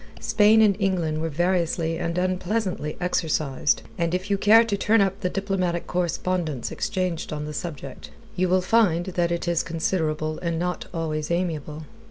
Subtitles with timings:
[0.19, 5.19] Spain and England were variously and unpleasantly exercised, and if you care to turn up
[5.19, 10.57] the diplomatic correspondence exchanged on the subject, you will find that it is considerable and
[10.57, 11.83] not always amiable.